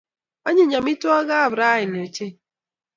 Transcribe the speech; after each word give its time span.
Anyinyen 0.47 0.77
amitwogik 0.81 1.29
kab 1.31 1.51
rani 1.59 1.97
ochei 2.05 2.33